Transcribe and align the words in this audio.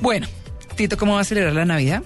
Bueno, 0.00 0.26
Tito, 0.76 0.96
¿cómo 0.96 1.14
va 1.14 1.20
a 1.20 1.24
celebrar 1.24 1.54
la 1.54 1.64
Navidad? 1.64 2.02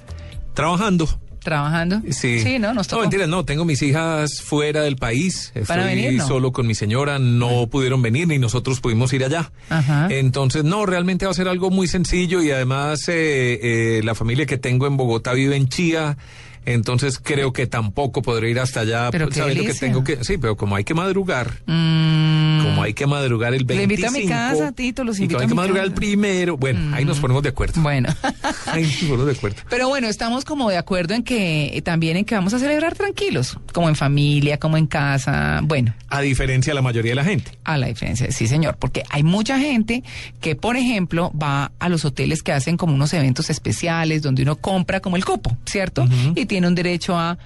Trabajando. 0.54 1.08
¿Trabajando? 1.42 2.02
Sí. 2.10 2.40
Sí, 2.40 2.58
¿no? 2.58 2.74
Nos 2.74 2.86
No, 2.88 2.90
tocó. 2.90 3.00
mentiras, 3.02 3.26
no. 3.28 3.44
Tengo 3.46 3.64
mis 3.64 3.80
hijas 3.82 4.42
fuera 4.42 4.82
del 4.82 4.96
país. 4.96 5.52
Estoy 5.54 5.64
¿Van 5.76 5.80
a 5.80 5.86
venir, 5.86 6.12
no? 6.14 6.26
solo 6.28 6.52
con 6.52 6.66
mi 6.66 6.74
señora. 6.74 7.18
No 7.18 7.66
pudieron 7.68 8.02
venir 8.02 8.28
ni 8.28 8.38
nosotros 8.38 8.80
pudimos 8.80 9.10
ir 9.14 9.24
allá. 9.24 9.50
Ajá. 9.70 10.08
Entonces, 10.10 10.64
no, 10.64 10.84
realmente 10.84 11.24
va 11.24 11.30
a 11.30 11.34
ser 11.34 11.48
algo 11.48 11.70
muy 11.70 11.88
sencillo 11.88 12.42
y 12.42 12.50
además 12.50 13.08
eh, 13.08 13.58
eh, 13.62 14.00
la 14.04 14.14
familia 14.14 14.44
que 14.44 14.58
tengo 14.58 14.86
en 14.86 14.98
Bogotá 14.98 15.32
vive 15.32 15.56
en 15.56 15.68
Chía. 15.68 16.18
Entonces 16.66 17.18
creo 17.18 17.54
que 17.54 17.66
tampoco 17.66 18.20
podré 18.20 18.50
ir 18.50 18.60
hasta 18.60 18.80
allá 18.80 19.08
Pero 19.10 19.32
sabiendo 19.32 19.64
que 19.64 19.72
tengo 19.72 20.04
que... 20.04 20.22
Sí, 20.22 20.36
pero 20.36 20.58
como 20.58 20.76
hay 20.76 20.84
que 20.84 20.92
madrugar, 20.92 21.62
Mm, 21.66 22.59
como 22.62 22.82
hay 22.82 22.94
que 22.94 23.06
madrugar 23.06 23.54
el 23.54 23.64
25... 23.64 23.76
Le 23.76 23.82
invito 23.82 24.08
a 24.08 24.10
mi 24.10 24.26
casa, 24.26 24.72
Tito, 24.72 25.04
los 25.04 25.18
y 25.18 25.22
invito 25.22 25.38
como 25.38 25.40
a 25.40 25.44
hay 25.44 25.48
que 25.48 25.54
madrugar 25.54 25.84
el 25.84 25.92
primero. 25.92 26.56
Bueno, 26.56 26.94
ahí 26.94 27.04
nos 27.04 27.18
ponemos 27.18 27.42
de 27.42 27.50
acuerdo. 27.50 27.80
bueno. 27.80 28.08
Ahí 28.66 28.82
nos 28.82 28.94
ponemos 28.96 29.26
de 29.26 29.32
acuerdo. 29.32 29.56
Pero 29.68 29.88
bueno, 29.88 30.06
estamos 30.08 30.44
como 30.44 30.70
de 30.70 30.76
acuerdo 30.76 31.14
en 31.14 31.22
que 31.24 31.76
eh, 31.76 31.82
también 31.82 32.16
en 32.16 32.24
que 32.24 32.34
vamos 32.34 32.54
a 32.54 32.58
celebrar 32.58 32.94
tranquilos, 32.94 33.58
como 33.72 33.88
en 33.88 33.96
familia, 33.96 34.58
como 34.58 34.76
en 34.76 34.86
casa. 34.86 35.60
Bueno, 35.64 35.92
A 36.08 36.20
diferencia 36.20 36.70
de 36.70 36.74
la 36.76 36.82
mayoría 36.82 37.12
de 37.12 37.16
la 37.16 37.24
gente. 37.24 37.52
a 37.64 37.76
la 37.78 37.86
diferencia, 37.88 38.30
sí 38.30 38.46
señor, 38.46 38.76
porque 38.78 39.02
hay 39.10 39.22
mucha 39.22 39.58
gente 39.58 40.04
que, 40.40 40.54
por 40.54 40.76
ejemplo, 40.76 41.32
va 41.40 41.72
a 41.78 41.88
los 41.88 42.04
hoteles 42.04 42.42
que 42.42 42.52
hacen 42.52 42.76
como 42.76 42.94
unos 42.94 43.12
eventos 43.12 43.50
especiales 43.50 44.22
donde 44.22 44.42
uno 44.42 44.56
compra 44.56 45.00
como 45.00 45.16
el 45.16 45.24
copo, 45.24 45.56
¿cierto? 45.66 46.06
Y 46.34 46.46
tiene 46.46 46.68
un 46.68 46.74
derecho 46.74 47.16
a 47.18 47.38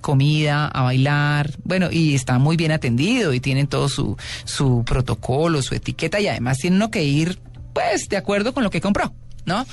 comida, 0.00 0.66
a 0.68 0.82
bailar, 0.82 1.50
bueno, 1.64 1.88
y 1.90 2.14
está 2.14 2.38
muy 2.38 2.56
bien 2.56 2.72
atendido 2.72 3.32
y 3.32 3.40
tienen 3.40 3.66
todo 3.66 3.88
su, 3.88 4.16
su 4.44 4.84
protocolo, 4.84 5.62
su 5.62 5.74
etiqueta 5.74 6.20
y 6.20 6.28
además 6.28 6.58
tiene 6.58 6.76
uno 6.76 6.90
que 6.90 7.04
ir, 7.04 7.38
pues, 7.72 8.08
de 8.08 8.16
acuerdo 8.16 8.52
con 8.54 8.64
lo 8.64 8.70
que 8.70 8.80
compró, 8.80 9.12
¿no? 9.44 9.66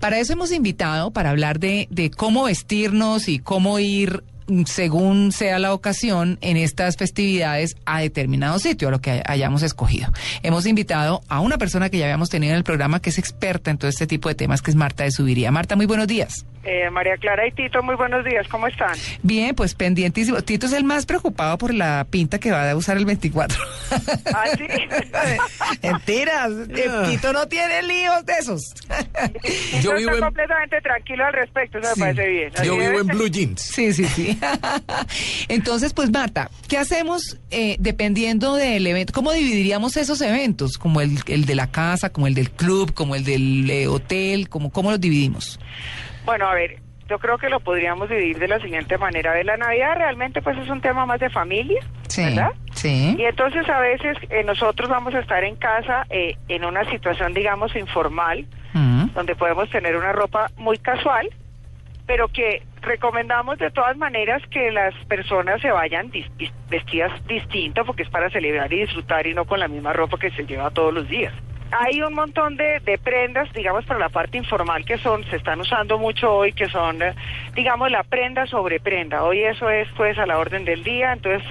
Para 0.00 0.18
eso 0.18 0.32
hemos 0.32 0.52
invitado, 0.52 1.10
para 1.10 1.30
hablar 1.30 1.58
de, 1.58 1.88
de 1.90 2.10
cómo 2.10 2.44
vestirnos 2.44 3.28
y 3.28 3.38
cómo 3.38 3.78
ir 3.78 4.22
según 4.66 5.32
sea 5.32 5.58
la 5.58 5.72
ocasión 5.72 6.38
en 6.40 6.56
estas 6.56 6.96
festividades 6.96 7.76
a 7.84 8.00
determinado 8.00 8.58
sitio, 8.58 8.88
a 8.88 8.90
lo 8.90 9.00
que 9.00 9.10
hay- 9.10 9.22
hayamos 9.26 9.62
escogido. 9.62 10.12
Hemos 10.42 10.66
invitado 10.66 11.20
a 11.28 11.40
una 11.40 11.58
persona 11.58 11.90
que 11.90 11.98
ya 11.98 12.04
habíamos 12.06 12.30
tenido 12.30 12.52
en 12.52 12.58
el 12.58 12.64
programa 12.64 13.00
que 13.00 13.10
es 13.10 13.18
experta 13.18 13.70
en 13.70 13.78
todo 13.78 13.88
este 13.88 14.06
tipo 14.06 14.28
de 14.28 14.34
temas, 14.34 14.62
que 14.62 14.70
es 14.70 14.76
Marta 14.76 15.04
de 15.04 15.10
Subiría. 15.10 15.50
Marta, 15.50 15.76
muy 15.76 15.86
buenos 15.86 16.06
días. 16.06 16.44
Eh, 16.68 16.90
María 16.90 17.16
Clara 17.16 17.46
y 17.46 17.52
Tito, 17.52 17.80
muy 17.80 17.94
buenos 17.94 18.24
días, 18.24 18.48
¿cómo 18.48 18.66
están? 18.66 18.90
Bien, 19.22 19.54
pues 19.54 19.74
pendientísimo. 19.74 20.42
Tito 20.42 20.66
es 20.66 20.72
el 20.72 20.82
más 20.82 21.06
preocupado 21.06 21.58
por 21.58 21.72
la 21.72 22.04
pinta 22.10 22.40
que 22.40 22.50
va 22.50 22.68
a 22.68 22.74
usar 22.74 22.96
el 22.96 23.04
24. 23.04 23.56
Ah, 24.34 24.44
sí. 24.56 24.66
Mentiras, 25.82 26.50
eh, 26.70 26.90
Tito 27.10 27.32
no 27.32 27.46
tiene 27.46 27.82
líos 27.84 28.26
de 28.26 28.32
esos. 28.40 28.62
Yo 29.82 29.94
vivo 29.94 30.14
en- 30.14 30.20
completamente 30.20 30.80
tranquilo 30.80 31.24
al 31.24 31.32
respecto, 31.34 31.78
eso 31.78 31.94
Sí. 31.94 32.00
me 32.00 32.06
parece 32.14 32.28
bien. 32.30 32.52
Yo 32.64 32.76
vivo 32.76 33.00
en. 33.00 33.06
Blue 33.06 33.28
Jeans. 33.28 33.62
Sí, 33.62 33.92
sí, 33.92 34.04
sí. 34.06 34.35
Entonces, 35.48 35.92
pues 35.94 36.10
Marta, 36.10 36.50
¿qué 36.68 36.78
hacemos 36.78 37.38
eh, 37.50 37.76
dependiendo 37.78 38.54
del 38.54 38.86
evento? 38.86 39.12
¿Cómo 39.12 39.32
dividiríamos 39.32 39.96
esos 39.96 40.20
eventos? 40.20 40.78
Como 40.78 41.00
el, 41.00 41.18
el 41.26 41.46
de 41.46 41.54
la 41.54 41.70
casa, 41.70 42.10
como 42.10 42.26
el 42.26 42.34
del 42.34 42.50
club, 42.50 42.94
como 42.94 43.14
el 43.14 43.24
del 43.24 43.68
eh, 43.70 43.88
hotel, 43.88 44.48
como, 44.48 44.70
¿cómo 44.70 44.90
los 44.90 45.00
dividimos? 45.00 45.58
Bueno, 46.24 46.48
a 46.48 46.54
ver, 46.54 46.80
yo 47.08 47.18
creo 47.18 47.38
que 47.38 47.48
lo 47.48 47.60
podríamos 47.60 48.08
dividir 48.08 48.38
de 48.38 48.48
la 48.48 48.60
siguiente 48.60 48.98
manera. 48.98 49.32
De 49.32 49.44
la 49.44 49.56
Navidad 49.56 49.94
realmente 49.96 50.42
pues 50.42 50.58
es 50.58 50.68
un 50.68 50.80
tema 50.80 51.06
más 51.06 51.20
de 51.20 51.30
familia, 51.30 51.80
¿verdad? 52.16 52.50
Sí. 52.74 53.14
Y 53.18 53.22
entonces 53.22 53.68
a 53.68 53.80
veces 53.80 54.16
eh, 54.30 54.42
nosotros 54.44 54.88
vamos 54.88 55.14
a 55.14 55.20
estar 55.20 55.44
en 55.44 55.56
casa 55.56 56.06
eh, 56.10 56.36
en 56.48 56.64
una 56.64 56.88
situación, 56.90 57.32
digamos, 57.34 57.74
informal, 57.76 58.46
Mm. 58.76 59.14
donde 59.14 59.34
podemos 59.34 59.70
tener 59.70 59.96
una 59.96 60.12
ropa 60.12 60.50
muy 60.58 60.76
casual, 60.76 61.28
pero 62.06 62.28
que 62.28 62.62
recomendamos 62.82 63.58
de 63.58 63.70
todas 63.70 63.96
maneras 63.96 64.42
que 64.50 64.70
las 64.70 64.94
personas 65.06 65.60
se 65.60 65.70
vayan 65.70 66.10
dis- 66.12 66.52
vestidas 66.70 67.12
distinto 67.26 67.84
porque 67.84 68.04
es 68.04 68.10
para 68.10 68.30
celebrar 68.30 68.72
y 68.72 68.80
disfrutar 68.80 69.26
y 69.26 69.34
no 69.34 69.44
con 69.44 69.58
la 69.60 69.68
misma 69.68 69.92
ropa 69.92 70.18
que 70.18 70.30
se 70.30 70.46
lleva 70.46 70.70
todos 70.70 70.94
los 70.94 71.08
días. 71.08 71.34
Hay 71.72 72.00
un 72.00 72.14
montón 72.14 72.56
de, 72.56 72.78
de 72.78 72.96
prendas, 72.96 73.52
digamos, 73.52 73.84
para 73.86 73.98
la 73.98 74.08
parte 74.08 74.38
informal 74.38 74.84
que 74.84 74.98
son, 74.98 75.24
se 75.24 75.34
están 75.34 75.60
usando 75.60 75.98
mucho 75.98 76.32
hoy, 76.32 76.52
que 76.52 76.68
son, 76.68 77.02
eh, 77.02 77.12
digamos, 77.56 77.90
la 77.90 78.04
prenda 78.04 78.46
sobre 78.46 78.78
prenda. 78.78 79.24
Hoy 79.24 79.42
eso 79.42 79.68
es, 79.68 79.88
pues, 79.96 80.16
a 80.16 80.26
la 80.26 80.38
orden 80.38 80.64
del 80.64 80.84
día. 80.84 81.12
Entonces, 81.12 81.42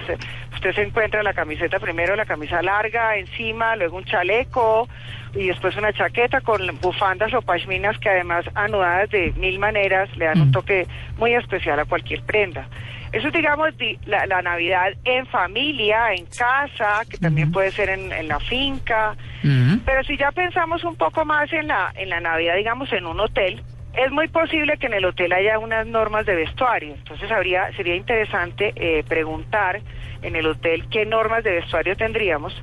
usted 0.56 0.74
se 0.74 0.82
encuentra 0.82 1.22
la 1.22 1.32
camiseta 1.32 1.78
primero, 1.78 2.16
la 2.16 2.26
camisa 2.26 2.60
larga 2.62 3.16
encima, 3.16 3.76
luego 3.76 3.96
un 3.98 4.04
chaleco 4.04 4.88
y 5.34 5.46
después 5.48 5.76
una 5.76 5.92
chaqueta 5.92 6.40
con 6.40 6.60
bufandas 6.80 7.32
o 7.34 7.42
pashminas 7.42 7.98
que 7.98 8.08
además 8.08 8.44
anudadas 8.54 9.08
de 9.10 9.32
mil 9.36 9.58
maneras 9.58 10.08
le 10.16 10.24
dan 10.26 10.40
un 10.40 10.50
toque 10.52 10.86
muy 11.18 11.34
especial 11.34 11.78
a 11.78 11.84
cualquier 11.84 12.22
prenda. 12.22 12.66
Eso 13.12 13.28
es, 13.28 13.32
digamos, 13.34 13.76
di- 13.78 13.98
la, 14.06 14.26
la 14.26 14.42
Navidad 14.42 14.92
en 15.04 15.26
familia, 15.26 16.12
en 16.12 16.26
casa, 16.26 17.02
que 17.08 17.18
también 17.18 17.52
puede 17.52 17.70
ser 17.70 17.88
en, 17.88 18.12
en 18.12 18.26
la 18.28 18.40
finca. 18.40 19.14
Mm. 19.44 19.76
Pero 19.84 20.02
si 20.04 20.16
ya 20.16 20.32
pensamos 20.32 20.82
un 20.84 20.96
poco 20.96 21.24
más 21.24 21.50
en 21.52 21.68
la, 21.68 21.92
en 21.94 22.08
la 22.10 22.20
Navidad, 22.20 22.56
digamos, 22.56 22.92
en 22.92 23.06
un 23.06 23.20
hotel, 23.20 23.62
es 23.96 24.12
muy 24.12 24.28
posible 24.28 24.76
que 24.78 24.86
en 24.86 24.94
el 24.94 25.04
hotel 25.04 25.32
haya 25.32 25.58
unas 25.58 25.86
normas 25.86 26.26
de 26.26 26.34
vestuario. 26.34 26.94
Entonces 26.94 27.30
habría, 27.30 27.72
sería 27.76 27.94
interesante 27.94 28.72
eh, 28.76 29.04
preguntar 29.08 29.80
en 30.22 30.36
el 30.36 30.46
hotel 30.46 30.86
qué 30.90 31.06
normas 31.06 31.44
de 31.44 31.52
vestuario 31.52 31.96
tendríamos 31.96 32.54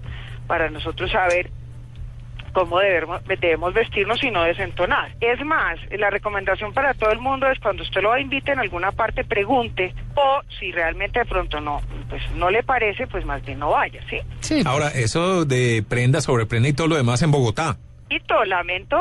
para 0.48 0.70
nosotros 0.70 1.12
saber 1.12 1.50
cómo 2.54 2.80
debemos, 2.80 3.22
debemos 3.26 3.74
vestirnos 3.74 4.24
y 4.24 4.30
no 4.30 4.44
desentonar. 4.44 5.12
Es 5.20 5.44
más, 5.44 5.80
la 5.98 6.10
recomendación 6.10 6.72
para 6.72 6.94
todo 6.94 7.12
el 7.12 7.20
mundo 7.20 7.48
es 7.50 7.60
cuando 7.60 7.84
usted 7.84 8.02
lo 8.02 8.16
invite 8.18 8.52
en 8.52 8.60
alguna 8.60 8.92
parte, 8.92 9.24
pregunte, 9.24 9.94
o 10.16 10.42
si 10.60 10.72
realmente 10.72 11.20
de 11.20 11.26
pronto 11.26 11.60
no, 11.60 11.82
pues 12.10 12.22
no 12.36 12.52
le 12.52 12.64
parece, 12.64 13.08
pues 13.08 13.26
más 13.26 13.44
bien 13.44 13.60
no 13.60 13.72
vaya, 13.72 14.02
¿sí? 14.10 14.20
Sí. 14.40 14.62
Ahora, 14.66 14.90
eso 14.90 15.46
de 15.46 15.84
prenda 15.88 16.22
sobre 16.22 16.46
prenda 16.46 16.70
y 16.70 16.74
todo 16.74 16.88
lo 16.88 16.96
demás 16.96 17.22
en 17.24 17.32
Bogotá. 17.32 17.78
Lamento, 18.46 18.98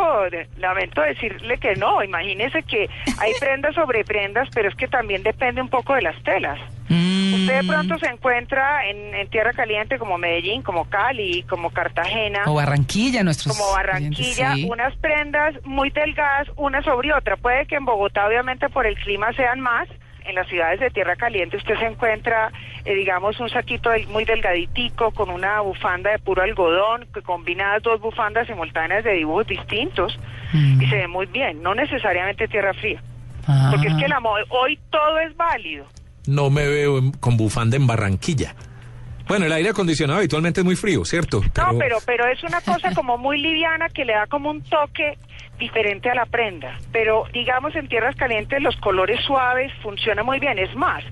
lamento 0.58 1.00
decirle 1.02 1.58
que 1.58 1.74
no. 1.76 2.02
Imagínese 2.02 2.62
que 2.62 2.88
hay 3.18 3.32
prendas 3.40 3.74
sobre 3.74 4.04
prendas, 4.04 4.48
pero 4.54 4.68
es 4.68 4.74
que 4.74 4.88
también 4.88 5.22
depende 5.22 5.60
un 5.60 5.68
poco 5.68 5.94
de 5.94 6.02
las 6.02 6.22
telas. 6.22 6.58
Mm. 6.88 7.34
Usted 7.34 7.62
de 7.62 7.66
pronto 7.66 7.98
se 7.98 8.06
encuentra 8.06 8.86
en, 8.86 9.14
en 9.14 9.28
tierra 9.28 9.52
caliente 9.52 9.98
como 9.98 10.18
Medellín, 10.18 10.62
como 10.62 10.84
Cali, 10.88 11.42
como 11.44 11.70
Cartagena, 11.70 12.42
O 12.46 12.54
Barranquilla, 12.54 13.22
nuestros. 13.24 13.56
como 13.56 13.72
Barranquilla, 13.72 14.54
sí. 14.54 14.68
unas 14.70 14.94
prendas 14.96 15.54
muy 15.64 15.90
delgadas, 15.90 16.48
una 16.56 16.82
sobre 16.82 17.12
otra. 17.14 17.36
Puede 17.36 17.66
que 17.66 17.76
en 17.76 17.84
Bogotá, 17.84 18.26
obviamente, 18.26 18.68
por 18.68 18.86
el 18.86 18.96
clima 18.96 19.32
sean 19.32 19.60
más. 19.60 19.88
En 20.24 20.34
las 20.36 20.46
ciudades 20.48 20.78
de 20.80 20.90
tierra 20.90 21.16
caliente 21.16 21.56
usted 21.56 21.74
se 21.78 21.86
encuentra, 21.86 22.52
eh, 22.84 22.94
digamos, 22.94 23.38
un 23.40 23.48
saquito 23.50 23.90
muy 24.08 24.24
delgaditico 24.24 25.10
con 25.10 25.30
una 25.30 25.60
bufanda 25.60 26.10
de 26.10 26.18
puro 26.18 26.42
algodón, 26.42 27.06
que 27.12 27.22
combinadas 27.22 27.82
dos 27.82 28.00
bufandas 28.00 28.46
simultáneas 28.46 29.02
de 29.04 29.12
dibujos 29.14 29.46
distintos 29.46 30.18
Mm. 30.52 30.82
y 30.82 30.86
se 30.86 30.96
ve 30.96 31.08
muy 31.08 31.26
bien. 31.26 31.62
No 31.62 31.74
necesariamente 31.74 32.46
tierra 32.48 32.72
fría, 32.74 33.02
Ah. 33.48 33.70
porque 33.72 33.88
es 33.88 33.94
que 33.94 34.06
la 34.08 34.20
mo- 34.20 34.34
hoy 34.50 34.78
todo 34.90 35.18
es 35.20 35.36
válido. 35.36 35.86
No 36.26 36.50
me 36.50 36.68
veo 36.68 36.98
en- 36.98 37.12
con 37.12 37.36
bufanda 37.36 37.76
en 37.76 37.86
Barranquilla. 37.86 38.54
Bueno, 39.26 39.46
el 39.46 39.52
aire 39.52 39.70
acondicionado 39.70 40.18
habitualmente 40.18 40.60
es 40.60 40.64
muy 40.64 40.76
frío, 40.76 41.04
¿cierto? 41.04 41.40
No, 41.56 41.78
pero, 41.78 41.98
pero 42.04 42.26
es 42.26 42.42
una 42.42 42.60
cosa 42.60 42.94
como 42.94 43.18
muy 43.18 43.38
liviana 43.38 43.88
que 43.88 44.04
le 44.04 44.12
da 44.12 44.26
como 44.26 44.50
un 44.50 44.62
toque 44.62 45.18
diferente 45.58 46.10
a 46.10 46.14
la 46.14 46.26
prenda. 46.26 46.78
Pero 46.92 47.24
digamos 47.32 47.74
en 47.76 47.88
tierras 47.88 48.16
calientes 48.16 48.60
los 48.62 48.76
colores 48.76 49.20
suaves 49.24 49.72
funcionan 49.82 50.26
muy 50.26 50.38
bien. 50.38 50.58
Es 50.58 50.74
más, 50.74 51.04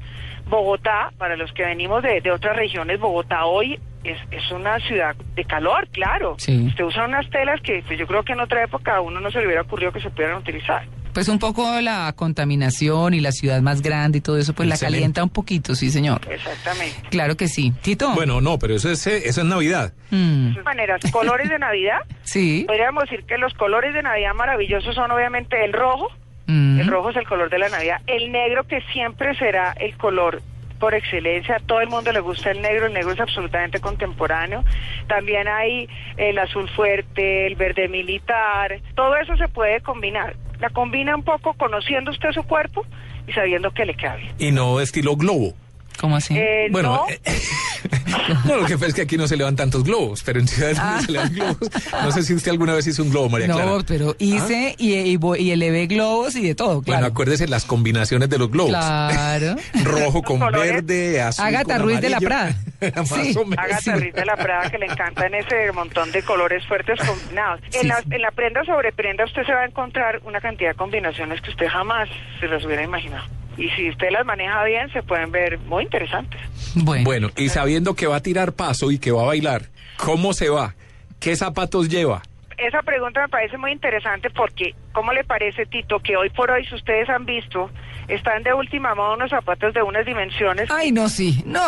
Bogotá, 0.46 1.12
para 1.16 1.36
los 1.36 1.52
que 1.52 1.64
venimos 1.64 2.02
de, 2.02 2.20
de 2.20 2.30
otras 2.30 2.56
regiones, 2.56 2.98
Bogotá 2.98 3.44
hoy 3.44 3.78
es, 4.04 4.18
es 4.30 4.50
una 4.50 4.78
ciudad 4.80 5.14
de 5.34 5.44
calor, 5.44 5.86
claro. 5.88 6.34
Sí. 6.38 6.66
Usted 6.68 6.84
usa 6.84 7.04
unas 7.04 7.28
telas 7.30 7.60
que 7.60 7.82
pues, 7.86 7.98
yo 7.98 8.06
creo 8.06 8.22
que 8.24 8.32
en 8.32 8.40
otra 8.40 8.64
época 8.64 8.96
a 8.96 9.00
uno 9.00 9.20
no 9.20 9.30
se 9.30 9.38
le 9.38 9.46
hubiera 9.46 9.62
ocurrido 9.62 9.92
que 9.92 10.00
se 10.00 10.10
pudieran 10.10 10.38
utilizar. 10.38 10.84
Pues 11.12 11.28
un 11.28 11.38
poco 11.38 11.80
la 11.80 12.12
contaminación 12.16 13.14
y 13.14 13.20
la 13.20 13.32
ciudad 13.32 13.60
más 13.62 13.82
grande 13.82 14.18
y 14.18 14.20
todo 14.20 14.38
eso, 14.38 14.52
pues 14.54 14.68
la 14.68 14.76
cemento. 14.76 14.94
calienta 14.96 15.22
un 15.24 15.30
poquito, 15.30 15.74
sí, 15.74 15.90
señor. 15.90 16.20
Exactamente. 16.30 16.96
Claro 17.10 17.36
que 17.36 17.48
sí. 17.48 17.72
Tito. 17.82 18.10
Bueno, 18.14 18.40
no, 18.40 18.58
pero 18.58 18.74
eso 18.76 18.90
es, 18.90 19.06
eh, 19.06 19.22
eso 19.26 19.40
es 19.40 19.46
Navidad. 19.46 19.92
Mm, 20.10 20.46
De 20.48 20.50
todas 20.52 20.64
maneras, 20.64 21.00
colores 21.10 21.48
de 21.48 21.58
Navidad. 21.58 21.98
sí. 22.22 22.64
Podríamos 22.66 23.04
decir 23.04 23.24
que 23.24 23.38
los 23.38 23.52
colores 23.54 23.92
de 23.94 24.02
Navidad 24.02 24.34
maravillosos 24.34 24.94
son 24.94 25.10
obviamente 25.10 25.64
el 25.64 25.72
rojo. 25.72 26.10
Mm, 26.46 26.80
El 26.80 26.86
rojo 26.88 27.10
es 27.10 27.16
el 27.16 27.26
color 27.26 27.50
de 27.50 27.58
la 27.58 27.68
Navidad. 27.68 28.00
El 28.06 28.32
negro 28.32 28.64
que 28.64 28.80
siempre 28.92 29.34
será 29.36 29.72
el 29.72 29.96
color 29.96 30.42
por 30.78 30.94
excelencia. 30.94 31.56
A 31.56 31.60
todo 31.60 31.80
el 31.80 31.88
mundo 31.88 32.10
le 32.10 32.20
gusta 32.20 32.50
el 32.52 32.62
negro. 32.62 32.86
El 32.86 32.94
negro 32.94 33.12
es 33.12 33.20
absolutamente 33.20 33.80
contemporáneo. 33.80 34.64
También 35.08 35.46
hay 35.46 35.88
el 36.16 36.38
azul 36.38 36.68
fuerte, 36.70 37.46
el 37.46 37.54
verde 37.54 37.86
militar. 37.88 38.80
Todo 38.94 39.14
eso 39.16 39.36
se 39.36 39.46
puede 39.48 39.80
combinar. 39.82 40.34
La 40.60 40.70
combina 40.70 41.14
un 41.16 41.22
poco 41.24 41.54
conociendo 41.54 42.10
usted 42.10 42.30
su 42.32 42.42
cuerpo 42.42 42.84
y 43.26 43.32
sabiendo 43.32 43.70
que 43.72 43.84
le 43.86 43.94
cabe. 43.94 44.30
Y 44.38 44.50
no 44.52 44.80
estilo 44.80 45.16
globo. 45.16 45.54
¿Cómo 45.98 46.16
así? 46.16 46.34
Eh, 46.36 46.68
Bueno, 46.70 46.94
no, 46.96 47.06
eh, 47.10 47.20
no, 48.46 48.56
lo 48.56 48.64
que 48.66 48.74
pasa 48.74 48.86
es 48.86 48.94
que 48.94 49.02
aquí 49.02 49.16
no 49.18 49.28
se 49.28 49.36
le 49.36 49.44
van 49.44 49.54
tantos 49.56 49.84
globos, 49.84 50.22
pero 50.24 50.40
en 50.40 50.48
ciudades 50.48 50.78
donde 50.78 51.02
se 51.04 51.12
le 51.12 51.28
globos. 51.28 51.58
No 52.02 52.10
sé 52.12 52.22
si 52.22 52.32
usted 52.34 52.50
alguna 52.52 52.72
vez 52.74 52.86
hizo 52.86 53.02
un 53.02 53.10
globo, 53.10 53.28
María 53.28 53.48
no, 53.48 53.54
Clara. 53.56 53.72
pero 53.86 54.16
hice 54.18 54.74
y, 54.78 54.94
y, 54.94 55.16
vo- 55.18 55.38
y 55.38 55.50
elevé 55.50 55.86
globos 55.88 56.36
y 56.36 56.42
de 56.42 56.54
todo, 56.54 56.76
Bueno, 56.76 56.84
claro. 56.84 57.06
acuérdese 57.06 57.48
las 57.48 57.64
combinaciones 57.66 58.30
de 58.30 58.38
los 58.38 58.50
globos. 58.50 58.70
Claro. 58.70 59.56
Rojo 59.84 60.22
con 60.22 60.38
Colores. 60.38 60.72
verde, 60.72 61.20
azul 61.20 61.44
Agatha 61.44 61.74
con 61.76 61.82
Ruiz 61.82 62.00
de 62.00 62.08
la. 62.10 62.18
Prada. 62.20 62.56
Más 62.96 63.08
Sí. 63.08 63.34
o 63.38 63.44
menos. 63.44 63.64
Agatha 63.64 63.96
Ruiz 63.96 64.14
de 64.14 64.24
la 64.24 64.36
Prada 64.36 64.70
que 64.70 64.78
le 64.78 64.86
encantan 64.86 65.34
ese 65.34 65.70
montón 65.72 66.10
de 66.12 66.22
colores 66.22 66.64
fuertes 66.66 66.98
combinados. 67.06 67.60
Sí, 67.70 67.78
en, 67.82 67.88
la, 67.88 68.02
en 68.10 68.22
la 68.22 68.30
prenda 68.30 68.64
sobre 68.64 68.92
prenda 68.92 69.24
usted 69.24 69.42
se 69.44 69.52
va 69.52 69.60
a 69.62 69.66
encontrar 69.66 70.20
una 70.24 70.40
cantidad 70.40 70.70
de 70.70 70.76
combinaciones 70.76 71.40
que 71.40 71.50
usted 71.50 71.66
jamás 71.68 72.08
se 72.40 72.46
las 72.48 72.64
hubiera 72.64 72.82
imaginado. 72.82 73.24
Y 73.56 73.68
si 73.70 73.90
usted 73.90 74.08
las 74.10 74.24
maneja 74.24 74.64
bien, 74.64 74.90
se 74.92 75.02
pueden 75.02 75.30
ver 75.32 75.58
muy 75.58 75.82
interesantes. 75.84 76.40
Bueno. 76.74 77.04
Bueno, 77.04 77.30
y 77.36 77.48
sabiendo 77.48 77.94
que 77.94 78.06
va 78.06 78.16
a 78.16 78.22
tirar 78.22 78.52
paso 78.52 78.90
y 78.90 78.98
que 78.98 79.10
va 79.10 79.22
a 79.22 79.26
bailar, 79.26 79.62
¿cómo 79.96 80.32
se 80.32 80.48
va? 80.48 80.74
¿Qué 81.18 81.36
zapatos 81.36 81.88
lleva? 81.90 82.22
Esa 82.60 82.82
pregunta 82.82 83.22
me 83.22 83.28
parece 83.28 83.56
muy 83.56 83.72
interesante 83.72 84.28
porque, 84.30 84.74
¿cómo 84.92 85.12
le 85.12 85.24
parece, 85.24 85.64
Tito, 85.66 85.98
que 86.00 86.16
hoy 86.16 86.28
por 86.30 86.50
hoy, 86.50 86.64
si 86.66 86.74
ustedes 86.74 87.08
han 87.08 87.24
visto, 87.24 87.70
están 88.08 88.42
de 88.42 88.52
última 88.52 88.94
moda 88.94 89.14
unos 89.14 89.30
zapatos 89.30 89.72
de 89.72 89.82
unas 89.82 90.04
dimensiones 90.04 90.70
Ay, 90.70 90.92
no, 90.92 91.08
sí. 91.08 91.42
No. 91.46 91.66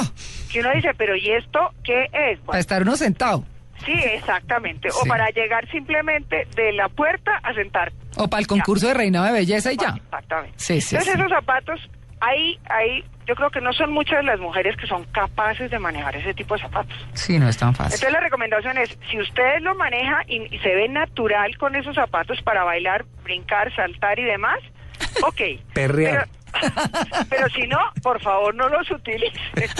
que 0.52 0.60
uno 0.60 0.70
dice, 0.74 0.90
pero 0.96 1.16
¿y 1.16 1.30
esto 1.30 1.70
qué 1.82 2.08
es? 2.12 2.38
Para 2.40 2.58
estar 2.58 2.82
uno 2.82 2.96
sentado. 2.96 3.44
sí, 3.84 3.92
exactamente. 3.92 4.88
O 4.90 5.06
para 5.06 5.28
llegar 5.30 5.66
simplemente 5.70 6.46
de 6.54 6.72
la 6.72 6.88
puerta 6.88 7.38
a 7.42 7.54
sentar. 7.54 7.90
O 8.16 8.28
para 8.28 8.40
el 8.40 8.46
concurso 8.46 8.86
de 8.88 8.94
reinado 8.94 9.24
de 9.26 9.32
belleza 9.32 9.72
y 9.72 9.76
ya. 9.78 9.94
Exactamente. 9.96 10.54
Sí, 10.58 10.80
sí, 10.80 10.96
Entonces 10.96 11.18
esos 11.18 11.30
zapatos, 11.30 11.80
ahí, 12.20 12.58
ahí, 12.68 13.02
yo 13.26 13.34
creo 13.34 13.50
que 13.50 13.60
no 13.60 13.72
son 13.72 13.92
muchas 13.92 14.24
las 14.24 14.38
mujeres 14.40 14.76
que 14.76 14.86
son 14.86 15.04
capaces 15.12 15.70
de 15.70 15.78
manejar 15.78 16.16
ese 16.16 16.34
tipo 16.34 16.54
de 16.54 16.62
zapatos. 16.62 16.94
Sí, 17.14 17.38
no 17.38 17.48
es 17.48 17.56
tan 17.56 17.74
fácil. 17.74 17.94
Entonces 17.94 18.12
la 18.12 18.20
recomendación 18.20 18.78
es, 18.78 18.98
si 19.10 19.20
usted 19.20 19.60
lo 19.60 19.74
maneja 19.74 20.22
y, 20.26 20.54
y 20.54 20.58
se 20.58 20.74
ve 20.74 20.88
natural 20.88 21.56
con 21.58 21.74
esos 21.76 21.94
zapatos 21.94 22.40
para 22.42 22.64
bailar, 22.64 23.04
brincar, 23.22 23.74
saltar 23.74 24.18
y 24.18 24.24
demás, 24.24 24.58
ok. 25.22 25.40
Perrear. 25.72 26.26
Pero, 26.26 26.42
pero 27.30 27.48
si 27.48 27.66
no, 27.66 27.78
por 28.02 28.20
favor 28.20 28.54
no 28.54 28.68
los 28.68 28.90
utilice. 28.90 29.40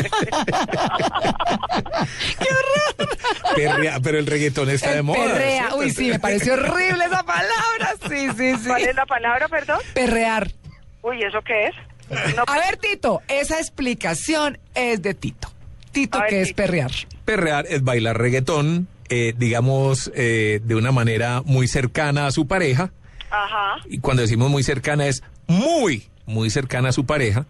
Perrea, 3.57 3.99
pero 4.03 4.19
el 4.19 4.27
reggaetón 4.27 4.71
está 4.71 4.91
de 4.91 4.99
El 4.99 5.03
moda. 5.05 5.33
perrea. 5.33 5.59
¿cierto? 5.59 5.77
Uy, 5.79 5.91
sí, 5.91 6.11
me 6.11 6.19
pareció 6.19 6.55
horrible 6.55 7.05
esa 7.05 7.23
palabra. 7.23 7.95
Sí, 8.09 8.29
sí, 8.37 8.57
sí. 8.57 8.69
¿Cuál 8.69 8.83
es 8.83 8.95
la 8.95 9.07
palabra, 9.07 9.49
perdón? 9.49 9.79
Perrear. 9.95 10.49
Uy, 11.03 11.23
¿eso 11.23 11.43
qué 11.43 11.67
es? 11.67 11.75
No, 12.37 12.45
A 12.47 12.57
ver, 12.59 12.77
Tito, 12.77 13.23
esa 13.29 13.59
explicación 13.59 14.59
es 14.75 15.03
de 15.03 15.15
Tito. 15.15 15.53
Tito, 15.93 16.19
ver, 16.21 16.29
que 16.29 16.41
es 16.43 16.53
perrear. 16.53 16.91
Perrear 17.25 17.67
es 17.69 17.83
bailar 17.85 18.19
reggaetón, 18.19 18.89
eh, 19.09 19.35
digamos, 19.37 20.11
eh, 20.15 20.61
de 20.65 20.75
una 20.75 20.93
manera 20.93 21.43
muy 21.45 21.69
cercana 21.69 22.27
a 22.27 22.31
su 22.31 22.47
pareja. 22.47 22.93
Ajá. 23.31 23.77
Y 23.89 23.99
cuando 23.99 24.23
decimos 24.23 24.51
muy 24.51 24.63
cercana 24.63 25.07
es 25.07 25.23
muy, 25.47 26.09
muy 26.27 26.51
cercana 26.51 26.91
a 26.91 26.93
su 26.93 27.05
pareja. 27.05 27.47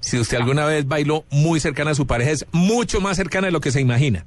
Si 0.00 0.18
usted 0.18 0.36
alguna 0.36 0.64
vez 0.66 0.86
bailó 0.86 1.24
muy 1.30 1.60
cercana 1.60 1.92
a 1.92 1.94
su 1.94 2.06
pareja, 2.06 2.30
es 2.30 2.46
mucho 2.52 3.00
más 3.00 3.16
cercana 3.16 3.46
de 3.46 3.52
lo 3.52 3.60
que 3.60 3.70
se 3.70 3.80
imagina. 3.80 4.24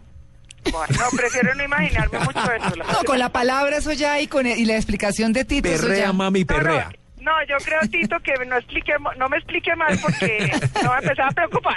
Bueno, 0.63 0.85
no, 0.99 1.17
prefiero 1.17 1.55
no 1.55 1.63
imaginarme 1.63 2.19
mucho 2.19 2.39
eso. 2.51 2.75
No, 2.75 3.03
con 3.05 3.17
la 3.17 3.29
palabra 3.29 3.77
eso 3.77 3.93
ya 3.93 4.19
y 4.21 4.27
con 4.27 4.45
y 4.45 4.65
la 4.65 4.75
explicación 4.75 5.33
de 5.33 5.43
Tito. 5.45 5.67
eso 5.69 5.83
Perrea, 5.87 6.05
ya. 6.05 6.13
mami, 6.13 6.43
No, 6.43 6.57
no, 6.57 6.63
perrea. 6.63 6.91
No, 7.21 7.31
yo 7.47 7.55
creo, 7.63 7.79
Tito, 7.89 8.17
que 8.23 8.33
no, 8.45 8.57
explique, 8.57 8.93
no 9.17 9.29
me 9.29 9.37
explique 9.37 9.75
mal 9.75 9.97
porque 10.01 10.51
me 10.81 10.87
va 10.87 10.95
a 10.97 10.99
empezar 10.99 11.27
a 11.27 11.31
preocupar. 11.31 11.75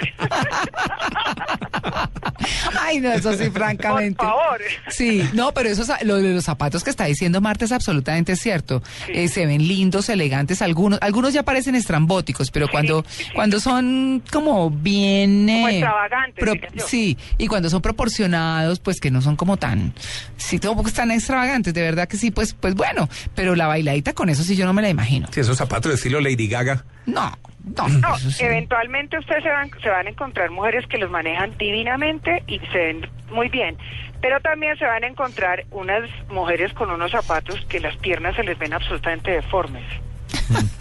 Ay, 2.81 2.99
no, 2.99 3.11
eso 3.11 3.33
sí, 3.33 3.49
francamente. 3.49 4.17
Por 4.17 4.27
favor. 4.27 4.61
Sí, 4.89 5.27
no, 5.33 5.51
pero 5.53 5.69
eso, 5.69 5.83
lo 6.03 6.17
de 6.17 6.33
los 6.33 6.43
zapatos 6.43 6.83
que 6.83 6.89
está 6.89 7.05
diciendo 7.05 7.41
Marta 7.41 7.65
es 7.65 7.71
absolutamente 7.71 8.35
cierto. 8.35 8.81
Eh, 9.07 9.27
se 9.27 9.45
ven 9.45 9.67
lindos, 9.67 10.09
elegantes, 10.09 10.61
algunos, 10.61 10.99
algunos 11.01 11.33
ya 11.33 11.43
parecen 11.43 11.75
estrambóticos, 11.75 12.51
pero 12.51 12.67
cuando, 12.67 13.03
sí. 13.07 13.25
cuando 13.33 13.59
son 13.59 14.23
como 14.31 14.69
bien, 14.69 15.45
Como 15.47 15.67
eh, 15.69 15.71
extravagantes, 15.79 16.43
pro- 16.43 16.85
sí, 16.87 17.17
y 17.37 17.47
cuando 17.47 17.69
son 17.69 17.81
proporcionados, 17.81 18.79
pues 18.79 18.99
que 18.99 19.11
no 19.11 19.21
son 19.21 19.35
como 19.35 19.57
tan, 19.57 19.93
sí, 20.37 20.59
tampoco 20.59 20.87
están 20.89 21.11
extravagantes, 21.11 21.73
de 21.73 21.81
verdad 21.81 22.07
que 22.07 22.17
sí, 22.17 22.31
pues, 22.31 22.53
pues 22.53 22.75
bueno, 22.75 23.09
pero 23.35 23.55
la 23.55 23.67
bailadita 23.67 24.13
con 24.13 24.29
eso 24.29 24.43
sí 24.43 24.55
yo 24.55 24.65
no 24.65 24.73
me 24.73 24.81
la 24.81 24.89
imagino. 24.89 25.27
Esos 25.41 25.57
zapatos 25.57 25.89
de 25.89 25.95
estilo 25.95 26.19
Lady 26.21 26.47
Gaga. 26.47 26.83
No, 27.05 27.31
no, 27.77 27.87
No, 27.87 28.17
sí. 28.17 28.43
eventualmente 28.43 29.17
ustedes 29.17 29.43
se 29.43 29.49
van, 29.49 29.69
se 29.81 29.89
van 29.89 30.07
a 30.07 30.09
encontrar 30.09 30.49
mujeres 30.51 30.85
que 30.87 30.97
los 30.97 31.09
manejan 31.09 31.57
divinamente 31.57 32.43
y 32.47 32.59
se 32.71 32.77
ven 32.77 33.09
muy 33.31 33.49
bien. 33.49 33.77
Pero 34.21 34.39
también 34.39 34.77
se 34.77 34.85
van 34.85 35.03
a 35.03 35.07
encontrar 35.07 35.65
unas 35.71 36.09
mujeres 36.29 36.73
con 36.73 36.89
unos 36.89 37.11
zapatos 37.11 37.63
que 37.69 37.79
las 37.79 37.95
piernas 37.97 38.35
se 38.35 38.43
les 38.43 38.57
ven 38.57 38.73
absolutamente 38.73 39.31
deformes. 39.31 39.83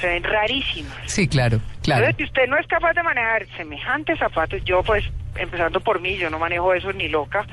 se 0.00 0.06
ven 0.06 0.22
rarísimas. 0.24 0.96
Sí, 1.06 1.28
claro, 1.28 1.60
claro. 1.82 2.06
Entonces, 2.06 2.16
si 2.16 2.24
usted 2.24 2.48
no 2.48 2.56
es 2.56 2.66
capaz 2.66 2.92
de 2.94 3.02
manejar 3.02 3.46
semejantes 3.56 4.18
zapatos, 4.18 4.62
yo 4.64 4.82
pues, 4.82 5.04
empezando 5.36 5.80
por 5.80 6.00
mí, 6.00 6.16
yo 6.16 6.30
no 6.30 6.38
manejo 6.38 6.74
eso 6.74 6.92
ni 6.92 7.08
loca, 7.08 7.46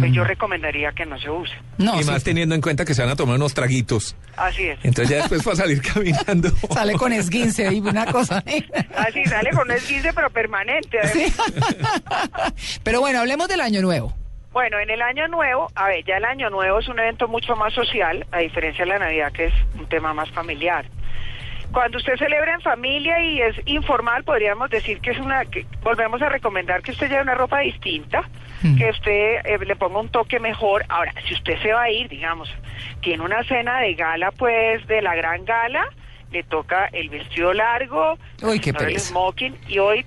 pues 0.00 0.12
yo 0.12 0.24
recomendaría 0.24 0.92
que 0.92 1.06
no 1.06 1.18
se 1.18 1.30
use. 1.30 1.52
No, 1.78 1.98
y 2.00 2.02
sí, 2.02 2.10
más 2.10 2.24
teniendo 2.24 2.54
en 2.54 2.60
cuenta 2.60 2.84
que 2.84 2.94
se 2.94 3.02
van 3.02 3.10
a 3.12 3.16
tomar 3.16 3.36
unos 3.36 3.54
traguitos. 3.54 4.16
Así 4.36 4.64
es. 4.64 4.78
Entonces 4.82 5.10
ya 5.10 5.16
después 5.18 5.46
va 5.46 5.52
a 5.52 5.56
salir 5.56 5.80
caminando. 5.94 6.50
sale 6.72 6.94
con 6.94 7.12
esguince 7.12 7.72
y 7.72 7.80
una 7.80 8.06
cosa. 8.06 8.42
Así 8.96 9.24
sale 9.26 9.50
con 9.50 9.70
esguince, 9.70 10.12
pero 10.12 10.30
permanente. 10.30 10.98
además. 11.00 11.34
Sí. 12.56 12.78
Pero 12.82 13.00
bueno, 13.00 13.20
hablemos 13.20 13.48
del 13.48 13.60
año 13.60 13.80
nuevo. 13.82 14.14
Bueno, 14.52 14.78
en 14.80 14.90
el 14.90 15.02
año 15.02 15.28
nuevo, 15.28 15.70
a 15.74 15.88
ver, 15.88 16.04
ya 16.04 16.16
el 16.16 16.24
año 16.24 16.50
nuevo 16.50 16.78
es 16.78 16.88
un 16.88 16.98
evento 16.98 17.28
mucho 17.28 17.54
más 17.54 17.72
social, 17.74 18.26
a 18.32 18.38
diferencia 18.38 18.84
de 18.84 18.90
la 18.90 18.98
Navidad, 18.98 19.30
que 19.32 19.46
es 19.46 19.54
un 19.78 19.86
tema 19.88 20.14
más 20.14 20.30
familiar. 20.30 20.86
Cuando 21.72 21.98
usted 21.98 22.16
celebra 22.16 22.54
en 22.54 22.60
familia 22.60 23.20
y 23.20 23.40
es 23.40 23.56
informal, 23.66 24.24
podríamos 24.24 24.70
decir 24.70 25.00
que 25.00 25.10
es 25.10 25.18
una, 25.18 25.44
que 25.44 25.66
volvemos 25.82 26.20
a 26.22 26.28
recomendar 26.28 26.82
que 26.82 26.92
usted 26.92 27.08
lleve 27.08 27.22
una 27.22 27.34
ropa 27.34 27.60
distinta, 27.60 28.28
Mm. 28.62 28.76
que 28.76 28.90
usted 28.90 29.36
eh, 29.44 29.58
le 29.64 29.76
ponga 29.76 30.00
un 30.00 30.08
toque 30.08 30.40
mejor. 30.40 30.84
Ahora, 30.88 31.12
si 31.26 31.34
usted 31.34 31.60
se 31.62 31.72
va 31.72 31.82
a 31.82 31.90
ir, 31.90 32.08
digamos, 32.08 32.48
tiene 33.00 33.22
una 33.22 33.44
cena 33.44 33.80
de 33.80 33.94
gala, 33.94 34.32
pues, 34.32 34.86
de 34.86 35.02
la 35.02 35.14
gran 35.14 35.44
gala, 35.44 35.88
le 36.32 36.42
toca 36.42 36.86
el 36.86 37.08
vestido 37.08 37.52
largo, 37.52 38.18
Uy, 38.42 38.58
qué 38.58 38.70
el 38.70 38.98
smoking, 39.00 39.56
y 39.68 39.78
hoy 39.78 40.04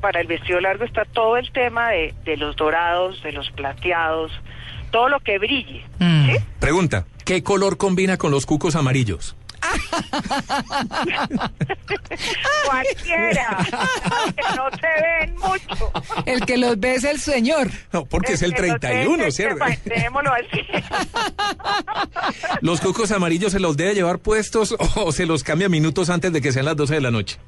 para 0.00 0.20
el 0.20 0.26
vestido 0.26 0.60
largo 0.60 0.84
está 0.84 1.04
todo 1.04 1.36
el 1.36 1.50
tema 1.52 1.90
de, 1.90 2.14
de 2.24 2.36
los 2.36 2.56
dorados, 2.56 3.22
de 3.22 3.32
los 3.32 3.50
plateados, 3.52 4.32
todo 4.90 5.08
lo 5.08 5.20
que 5.20 5.38
brille. 5.38 5.84
Mm. 5.98 6.26
¿sí? 6.26 6.36
Pregunta, 6.58 7.06
¿qué 7.24 7.42
color 7.42 7.76
combina 7.76 8.16
con 8.16 8.30
los 8.30 8.44
cucos 8.44 8.76
amarillos? 8.76 9.36
Cualquiera, 12.66 13.58
que 14.36 14.56
no 14.56 14.70
se 14.70 14.88
ven 15.02 15.34
mucho. 15.36 15.92
El 16.26 16.44
que 16.46 16.56
los 16.56 16.78
ve 16.78 16.94
es 16.94 17.04
el 17.04 17.20
señor. 17.20 17.70
No, 17.92 18.04
porque 18.04 18.32
es 18.34 18.42
el 18.42 18.50
no 18.50 18.56
se 18.56 18.62
31, 18.62 19.16
ven, 19.18 19.32
¿cierto? 19.32 19.64
así. 19.64 20.66
¿Los 22.60 22.80
cucos 22.80 23.10
amarillos 23.10 23.52
se 23.52 23.60
los 23.60 23.76
debe 23.76 23.94
llevar 23.94 24.18
puestos 24.18 24.74
o 24.96 25.12
se 25.12 25.26
los 25.26 25.44
cambia 25.44 25.68
minutos 25.68 26.10
antes 26.10 26.32
de 26.32 26.40
que 26.40 26.52
sean 26.52 26.66
las 26.66 26.76
12 26.76 26.94
de 26.94 27.00
la 27.00 27.10
noche? 27.10 27.38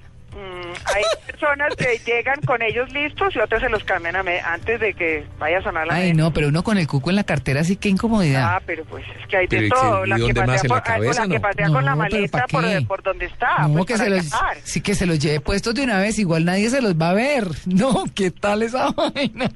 Hay 0.95 1.03
personas 1.27 1.75
que 1.77 2.01
llegan 2.07 2.41
con 2.43 2.63
ellos 2.63 2.91
listos 2.93 3.35
y 3.35 3.39
otras 3.39 3.61
se 3.63 3.69
los 3.69 3.83
cambian 3.85 4.17
a 4.17 4.23
me- 4.23 4.41
antes 4.41 4.79
de 4.81 4.95
que 4.95 5.27
vaya 5.39 5.59
a 5.59 5.63
sonar 5.63 5.87
la 5.87 5.95
Ay, 5.95 6.13
no, 6.15 6.33
pero 6.33 6.49
uno 6.49 6.63
con 6.63 6.79
el 6.79 6.87
cuco 6.87 7.11
en 7.11 7.17
la 7.17 7.25
cartera, 7.25 7.65
sí 7.65 7.77
que 7.77 7.89
incomodidad. 7.89 8.57
Ah, 8.57 8.63
pero 8.65 8.85
pues 8.85 9.05
es 9.21 9.27
que 9.29 9.37
hay 9.37 9.47
de 9.47 9.57
Pero, 9.57 9.67
¿y 9.67 9.71
todo. 9.71 10.07
La 10.07 10.17
que 10.17 10.35
pasea, 10.35 10.63
la 10.63 10.69
por, 10.69 10.79
ah, 10.79 10.83
cabeza, 10.83 11.23
con 11.23 11.29
la 11.31 11.35
que 11.35 11.39
no? 11.39 11.43
pasea 11.49 11.69
con 11.69 11.85
la 11.85 11.97
maleta 11.97 12.39
¿pa' 12.39 12.47
por, 12.47 12.87
por 12.87 13.03
donde 13.03 13.27
está. 13.27 13.59
no, 13.69 13.73
pues, 13.75 13.87
que 13.87 13.97
se 13.99 14.11
los, 14.11 14.27
sí 14.65 14.81
que 14.81 14.95
se 14.95 15.07
los 15.07 15.19
lleve 15.19 15.41
puestos 15.41 15.75
de 15.75 15.83
una 15.83 15.99
vez, 15.99 16.19
igual 16.19 16.45
nadie 16.45 16.71
se 16.71 16.81
los 16.81 16.95
va 16.95 17.11
a 17.11 17.15
ver. 17.15 17.49
No, 17.67 18.05
¿qué 18.15 18.31
tal 18.31 18.63
esa 18.63 18.91
vaina? 18.97 19.51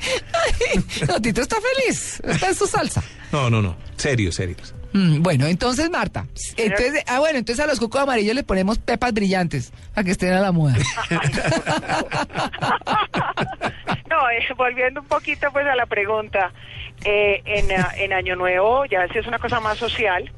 Ay, 0.00 0.84
no, 1.08 1.20
Tito 1.20 1.42
está 1.42 1.56
feliz, 1.76 2.20
está 2.24 2.48
en 2.48 2.54
su 2.54 2.66
salsa. 2.66 3.02
No, 3.32 3.48
no, 3.50 3.60
no. 3.62 3.76
Serios, 3.96 4.34
serios. 4.34 4.74
Mm, 4.92 5.22
bueno, 5.22 5.46
entonces, 5.46 5.88
Marta. 5.90 6.26
Entonces, 6.56 7.04
ah, 7.06 7.20
bueno, 7.20 7.38
entonces 7.38 7.64
a 7.64 7.68
los 7.68 7.78
cucos 7.78 8.00
amarillos 8.02 8.34
le 8.34 8.42
ponemos 8.42 8.78
pepas 8.78 9.12
brillantes 9.12 9.72
para 9.94 10.04
que 10.04 10.10
estén 10.12 10.32
a 10.32 10.40
la 10.40 10.50
moda. 10.52 10.74
no, 14.10 14.30
eh, 14.30 14.46
volviendo 14.56 15.00
un 15.00 15.06
poquito 15.06 15.48
pues 15.52 15.66
a 15.66 15.76
la 15.76 15.86
pregunta, 15.86 16.52
eh, 17.04 17.42
en, 17.44 17.70
ah, 17.72 17.90
en 17.96 18.12
Año 18.12 18.36
Nuevo 18.36 18.84
ya 18.86 19.04
es 19.04 19.26
una 19.26 19.38
cosa 19.38 19.60
más 19.60 19.78
social 19.78 20.30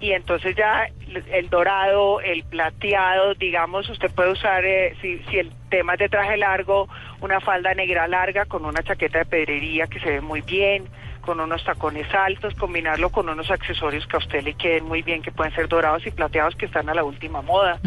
y 0.00 0.12
entonces 0.12 0.56
ya 0.56 0.86
el- 1.08 1.24
el 1.32 1.48
dorado, 1.50 2.20
el 2.20 2.42
plateado, 2.44 3.34
digamos, 3.34 3.88
usted 3.88 4.10
puede 4.10 4.32
usar, 4.32 4.64
eh, 4.64 4.96
si, 5.00 5.18
si 5.30 5.38
el 5.38 5.52
tema 5.70 5.94
es 5.94 6.00
de 6.00 6.08
traje 6.08 6.36
largo, 6.36 6.88
una 7.20 7.40
falda 7.40 7.72
negra 7.74 8.08
larga 8.08 8.44
con 8.46 8.64
una 8.64 8.82
chaqueta 8.82 9.18
de 9.18 9.24
pedrería 9.26 9.86
que 9.86 10.00
se 10.00 10.06
ve 10.10 10.20
muy 10.20 10.40
bien, 10.42 10.88
con 11.24 11.40
unos 11.40 11.64
tacones 11.64 12.12
altos, 12.14 12.54
combinarlo 12.54 13.10
con 13.10 13.28
unos 13.28 13.50
accesorios 13.50 14.06
que 14.06 14.16
a 14.16 14.18
usted 14.18 14.42
le 14.42 14.54
queden 14.54 14.84
muy 14.84 15.02
bien, 15.02 15.22
que 15.22 15.32
pueden 15.32 15.54
ser 15.54 15.68
dorados 15.68 16.06
y 16.06 16.10
plateados 16.10 16.54
que 16.54 16.66
están 16.66 16.88
a 16.88 16.94
la 16.94 17.04
última 17.04 17.42
moda. 17.42 17.80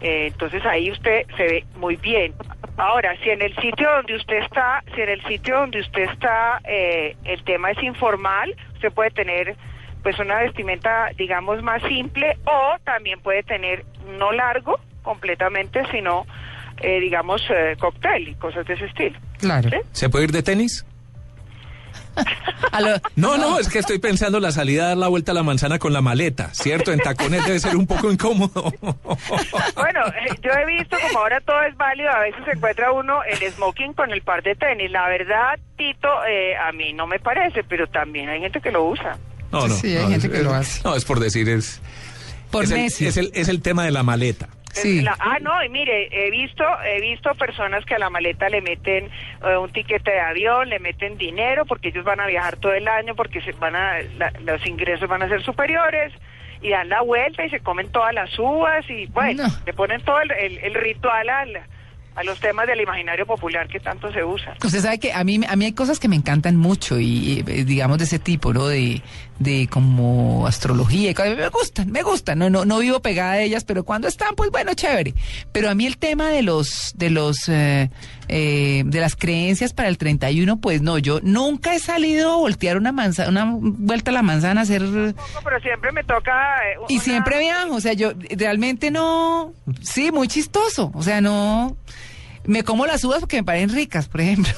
Eh, 0.00 0.28
entonces 0.28 0.64
ahí 0.64 0.90
usted 0.90 1.26
se 1.36 1.42
ve 1.42 1.64
muy 1.76 1.96
bien. 1.96 2.34
Ahora, 2.76 3.14
si 3.22 3.30
en 3.30 3.42
el 3.42 3.54
sitio 3.56 3.90
donde 3.90 4.16
usted 4.16 4.38
está, 4.38 4.82
si 4.94 5.02
en 5.02 5.10
el 5.10 5.22
sitio 5.24 5.58
donde 5.58 5.80
usted 5.80 6.02
está, 6.10 6.60
eh, 6.64 7.16
el 7.24 7.44
tema 7.44 7.70
es 7.70 7.82
informal, 7.82 8.54
usted 8.74 8.90
puede 8.92 9.10
tener 9.10 9.56
pues 10.02 10.18
una 10.18 10.40
vestimenta, 10.40 11.10
digamos, 11.16 11.62
más 11.62 11.82
simple 11.82 12.38
o 12.44 12.76
también 12.84 13.20
puede 13.20 13.42
tener 13.42 13.84
no 14.18 14.32
largo 14.32 14.80
completamente, 15.02 15.82
sino, 15.90 16.26
eh, 16.80 17.00
digamos, 17.00 17.42
eh, 17.50 17.76
cóctel 17.78 18.28
y 18.28 18.34
cosas 18.34 18.66
de 18.66 18.74
ese 18.74 18.86
estilo. 18.86 19.18
Claro. 19.38 19.68
¿Sí? 19.68 19.76
¿Se 19.92 20.08
puede 20.08 20.24
ir 20.24 20.32
de 20.32 20.42
tenis? 20.42 20.86
Lo- 22.80 23.00
No, 23.16 23.36
no, 23.36 23.58
es 23.58 23.68
que 23.68 23.78
estoy 23.80 23.98
pensando 23.98 24.40
la 24.40 24.52
salida 24.52 24.84
a 24.84 24.88
dar 24.88 24.96
la 24.96 25.08
vuelta 25.08 25.32
a 25.32 25.34
la 25.34 25.42
manzana 25.42 25.78
con 25.78 25.92
la 25.92 26.00
maleta, 26.00 26.50
¿cierto? 26.54 26.92
En 26.92 27.00
tacones 27.00 27.44
debe 27.44 27.58
ser 27.58 27.76
un 27.76 27.86
poco 27.86 28.10
incómodo. 28.10 28.72
Bueno, 29.74 30.06
eh, 30.08 30.34
yo 30.42 30.50
he 30.52 30.66
visto 30.66 30.96
como 31.08 31.18
ahora 31.20 31.40
todo 31.40 31.60
es 31.62 31.76
válido, 31.76 32.10
a 32.10 32.20
veces 32.20 32.44
se 32.44 32.52
encuentra 32.52 32.92
uno 32.92 33.22
el 33.24 33.38
smoking 33.52 33.92
con 33.94 34.10
el 34.12 34.22
par 34.22 34.42
de 34.42 34.54
tenis. 34.54 34.90
La 34.90 35.08
verdad, 35.08 35.58
Tito, 35.76 36.08
eh, 36.28 36.56
a 36.56 36.70
mí 36.72 36.92
no 36.92 37.06
me 37.06 37.18
parece, 37.18 37.64
pero 37.64 37.86
también 37.88 38.28
hay 38.28 38.40
gente 38.40 38.60
que 38.60 38.70
lo 38.70 38.84
usa. 38.84 39.16
No, 39.52 39.66
no. 39.66 39.74
Sí, 39.74 39.96
hay 39.96 40.04
no, 40.04 40.10
gente 40.10 40.26
es- 40.28 40.32
que 40.32 40.42
lo 40.42 40.54
hace. 40.54 40.80
No, 40.84 40.94
es 40.94 41.04
por 41.04 41.18
decir, 41.20 41.48
es. 41.48 41.80
Por 42.50 42.64
es 42.64 42.70
el, 42.72 42.80
es, 43.06 43.16
el, 43.16 43.30
es 43.34 43.48
el 43.48 43.62
tema 43.62 43.84
de 43.84 43.90
la 43.90 44.02
maleta. 44.02 44.48
Sí. 44.72 45.02
La- 45.02 45.16
ah, 45.18 45.38
no, 45.40 45.62
y 45.64 45.68
mire, 45.68 46.08
he 46.12 46.30
visto, 46.30 46.64
he 46.84 47.00
visto 47.00 47.34
personas 47.34 47.84
que 47.84 47.94
a 47.94 47.98
la 47.98 48.08
maleta 48.10 48.48
le 48.48 48.60
meten 48.60 49.10
eh, 49.44 49.56
un 49.56 49.70
tiquete 49.72 50.10
de 50.12 50.20
avión, 50.20 50.68
le 50.68 50.78
meten 50.78 51.18
dinero 51.18 51.64
porque 51.66 51.88
ellos 51.88 52.04
van 52.04 52.20
a 52.20 52.26
viajar 52.26 52.56
todo 52.56 52.72
el 52.74 52.86
año 52.88 53.14
porque 53.14 53.40
se 53.40 53.52
van 53.52 53.74
a, 53.76 53.98
la- 54.16 54.32
los 54.44 54.64
ingresos 54.66 55.08
van 55.08 55.22
a 55.22 55.28
ser 55.28 55.42
superiores 55.42 56.12
y 56.62 56.70
dan 56.70 56.88
la 56.88 57.00
vuelta 57.00 57.44
y 57.44 57.50
se 57.50 57.60
comen 57.60 57.90
todas 57.90 58.14
las 58.14 58.38
uvas 58.38 58.88
y 58.90 59.06
bueno, 59.06 59.44
No. 59.44 59.48
le 59.66 59.72
ponen 59.72 60.00
todo 60.02 60.20
el, 60.20 60.30
el- 60.30 60.58
el 60.58 60.74
ritual 60.74 61.28
al- 61.28 61.62
a 62.20 62.24
los 62.24 62.38
temas 62.38 62.66
del 62.66 62.80
imaginario 62.80 63.24
popular 63.26 63.66
que 63.68 63.80
tanto 63.80 64.12
se 64.12 64.22
usan. 64.22 64.54
Usted 64.64 64.80
sabe 64.80 64.98
que 64.98 65.12
a 65.12 65.24
mí, 65.24 65.40
a 65.48 65.56
mí 65.56 65.64
hay 65.64 65.72
cosas 65.72 65.98
que 65.98 66.08
me 66.08 66.16
encantan 66.16 66.56
mucho 66.56 66.98
y 67.00 67.42
eh, 67.46 67.64
digamos 67.64 67.98
de 67.98 68.04
ese 68.04 68.18
tipo, 68.18 68.52
¿no? 68.52 68.66
De, 68.68 69.02
de 69.38 69.68
como 69.70 70.46
astrología 70.46 71.10
y 71.10 71.14
cosas. 71.14 71.36
Me 71.36 71.48
gustan, 71.48 71.90
me 71.90 72.02
gustan. 72.02 72.38
No, 72.38 72.50
no, 72.50 72.64
no 72.66 72.78
vivo 72.78 73.00
pegada 73.00 73.32
a 73.32 73.40
ellas, 73.40 73.64
pero 73.64 73.84
cuando 73.84 74.06
están, 74.08 74.34
pues 74.36 74.50
bueno, 74.50 74.74
chévere. 74.74 75.14
Pero 75.52 75.70
a 75.70 75.74
mí 75.74 75.86
el 75.86 75.96
tema 75.96 76.28
de 76.28 76.42
los, 76.42 76.92
de 76.96 77.08
los, 77.10 77.48
eh, 77.48 77.90
eh, 78.28 78.82
de 78.84 79.00
las 79.00 79.16
creencias 79.16 79.72
para 79.72 79.88
el 79.88 79.96
31, 79.96 80.60
pues 80.60 80.82
no, 80.82 80.98
yo 80.98 81.20
nunca 81.22 81.74
he 81.74 81.78
salido 81.78 82.34
a 82.34 82.36
voltear 82.36 82.76
una 82.76 82.92
manzana, 82.92 83.30
una 83.30 83.56
vuelta 83.58 84.10
a 84.10 84.14
la 84.14 84.22
manzana 84.22 84.60
a 84.60 84.64
hacer... 84.64 84.82
Pero 84.82 85.60
siempre 85.62 85.90
me 85.92 86.04
toca... 86.04 86.32
eh, 86.68 86.76
Y 86.90 86.98
siempre 86.98 87.38
viajo, 87.38 87.74
o 87.76 87.80
sea, 87.80 87.94
yo 87.94 88.12
realmente 88.36 88.90
no, 88.90 89.54
sí, 89.80 90.12
muy 90.12 90.28
chistoso, 90.28 90.90
o 90.94 91.02
sea, 91.02 91.20
no, 91.22 91.76
me 92.50 92.64
como 92.64 92.84
las 92.84 93.04
uvas 93.04 93.20
porque 93.20 93.36
me 93.36 93.44
parecen 93.44 93.70
ricas, 93.70 94.08
por 94.08 94.20
ejemplo. 94.20 94.52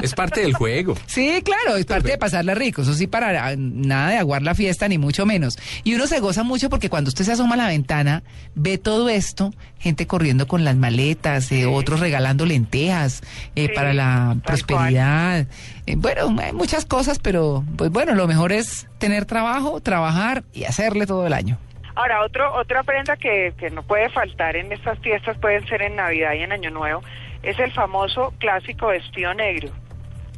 Es 0.00 0.14
parte 0.14 0.40
del 0.40 0.54
juego. 0.54 0.96
sí, 1.06 1.42
claro, 1.44 1.76
es 1.76 1.86
parte 1.86 2.10
de 2.10 2.18
pasarla 2.18 2.54
rico, 2.54 2.82
eso 2.82 2.94
sí, 2.94 3.06
para 3.06 3.56
nada 3.56 4.10
de 4.10 4.18
aguar 4.18 4.42
la 4.42 4.54
fiesta, 4.54 4.86
ni 4.86 4.98
mucho 4.98 5.26
menos. 5.26 5.58
Y 5.82 5.94
uno 5.94 6.06
se 6.06 6.20
goza 6.20 6.42
mucho 6.42 6.70
porque 6.70 6.88
cuando 6.88 7.08
usted 7.08 7.24
se 7.24 7.32
asoma 7.32 7.54
a 7.54 7.58
la 7.58 7.68
ventana, 7.68 8.22
ve 8.54 8.78
todo 8.78 9.08
esto, 9.08 9.52
gente 9.78 10.06
corriendo 10.06 10.46
con 10.46 10.64
las 10.64 10.76
maletas, 10.76 11.50
eh, 11.52 11.66
otros 11.66 12.00
regalando 12.00 12.46
lentejas 12.46 13.22
eh, 13.56 13.68
Sí, 13.68 13.74
para 13.74 13.92
la 13.92 14.36
prosperidad. 14.44 15.46
Eh, 15.86 15.96
bueno, 15.96 16.34
hay 16.40 16.52
muchas 16.52 16.84
cosas, 16.84 17.18
pero 17.18 17.64
pues 17.76 17.90
bueno, 17.90 18.14
lo 18.14 18.28
mejor 18.28 18.52
es 18.52 18.86
tener 18.98 19.24
trabajo, 19.24 19.80
trabajar 19.80 20.44
y 20.52 20.64
hacerle 20.64 21.06
todo 21.06 21.26
el 21.26 21.32
año. 21.32 21.58
Ahora, 21.96 22.22
otro, 22.24 22.52
otra 22.54 22.82
prenda 22.82 23.16
que, 23.16 23.54
que 23.56 23.70
no 23.70 23.82
puede 23.82 24.08
faltar 24.10 24.56
en 24.56 24.72
estas 24.72 24.98
fiestas, 24.98 25.38
pueden 25.38 25.66
ser 25.68 25.82
en 25.82 25.96
Navidad 25.96 26.32
y 26.34 26.40
en 26.42 26.52
Año 26.52 26.70
Nuevo, 26.70 27.02
es 27.42 27.58
el 27.58 27.70
famoso 27.72 28.32
clásico 28.38 28.88
vestido 28.88 29.32
negro. 29.34 29.68